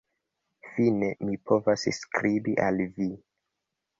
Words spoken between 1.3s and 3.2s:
povas skribi al vi.